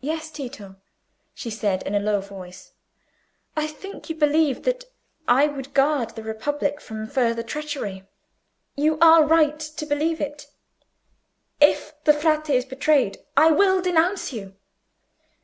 [0.00, 0.76] "Yes, Tito,"
[1.34, 2.70] she said, in a low voice,
[3.56, 4.84] "I think you believe that
[5.26, 8.06] I would guard the Republic from further treachery.
[8.76, 10.46] You are right to believe it:
[11.60, 14.54] if the Frate is betrayed, I will denounce you."